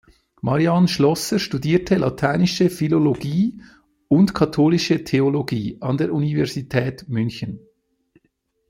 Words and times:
Marianne 0.41 0.87
Schlosser 0.87 1.37
studierte 1.37 1.93
lateinische 1.95 2.71
Philologie 2.71 3.61
und 4.07 4.33
katholische 4.33 5.03
Theologie 5.03 5.77
an 5.79 5.97
der 5.97 6.11
Universität 6.11 7.07
München. 7.07 7.59